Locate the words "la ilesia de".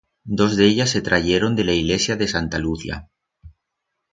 1.67-2.27